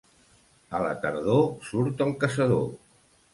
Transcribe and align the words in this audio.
A 0.77 0.79
la 0.83 0.93
tardor 1.03 1.45
surt 1.67 2.03
el 2.07 2.15
caçador. 2.25 2.67